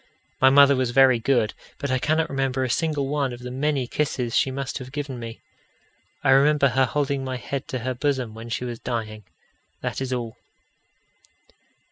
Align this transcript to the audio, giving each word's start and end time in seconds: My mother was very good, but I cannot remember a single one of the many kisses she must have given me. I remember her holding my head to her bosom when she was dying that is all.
My 0.41 0.49
mother 0.49 0.75
was 0.75 0.89
very 0.89 1.19
good, 1.19 1.53
but 1.77 1.91
I 1.91 1.99
cannot 1.99 2.27
remember 2.27 2.63
a 2.63 2.71
single 2.71 3.07
one 3.07 3.31
of 3.33 3.41
the 3.41 3.51
many 3.51 3.85
kisses 3.85 4.35
she 4.35 4.49
must 4.49 4.79
have 4.79 4.91
given 4.91 5.19
me. 5.19 5.41
I 6.23 6.31
remember 6.31 6.69
her 6.69 6.85
holding 6.85 7.23
my 7.23 7.37
head 7.37 7.67
to 7.67 7.77
her 7.85 7.93
bosom 7.93 8.33
when 8.33 8.49
she 8.49 8.65
was 8.65 8.79
dying 8.79 9.25
that 9.81 10.01
is 10.01 10.11
all. 10.11 10.37